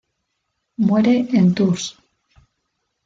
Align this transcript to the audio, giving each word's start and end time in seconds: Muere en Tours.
Muere 0.85 1.13
en 1.37 1.53
Tours. 1.53 1.85